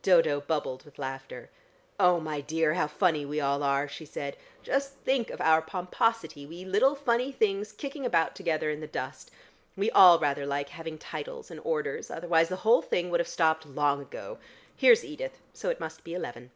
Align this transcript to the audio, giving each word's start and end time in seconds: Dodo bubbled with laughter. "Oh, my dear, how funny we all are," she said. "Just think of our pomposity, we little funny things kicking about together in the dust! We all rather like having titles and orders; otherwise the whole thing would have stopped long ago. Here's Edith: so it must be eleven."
Dodo 0.00 0.40
bubbled 0.40 0.82
with 0.86 0.98
laughter. 0.98 1.50
"Oh, 2.00 2.18
my 2.18 2.40
dear, 2.40 2.72
how 2.72 2.86
funny 2.86 3.26
we 3.26 3.38
all 3.38 3.62
are," 3.62 3.86
she 3.86 4.06
said. 4.06 4.34
"Just 4.62 4.94
think 5.04 5.28
of 5.28 5.42
our 5.42 5.60
pomposity, 5.60 6.46
we 6.46 6.64
little 6.64 6.94
funny 6.94 7.30
things 7.30 7.70
kicking 7.70 8.06
about 8.06 8.34
together 8.34 8.70
in 8.70 8.80
the 8.80 8.86
dust! 8.86 9.30
We 9.76 9.90
all 9.90 10.18
rather 10.18 10.46
like 10.46 10.70
having 10.70 10.96
titles 10.96 11.50
and 11.50 11.60
orders; 11.64 12.10
otherwise 12.10 12.48
the 12.48 12.56
whole 12.64 12.80
thing 12.80 13.10
would 13.10 13.20
have 13.20 13.28
stopped 13.28 13.66
long 13.66 14.00
ago. 14.00 14.38
Here's 14.74 15.04
Edith: 15.04 15.36
so 15.52 15.68
it 15.68 15.80
must 15.80 16.02
be 16.02 16.14
eleven." 16.14 16.50